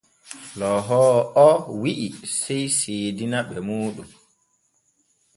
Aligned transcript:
Loohoowo 0.59 1.19
o 1.47 1.51
wi’i 1.81 2.07
sey 2.39 2.65
seedina 2.79 3.39
ɓe 3.49 3.57
muuɗum. 3.67 4.09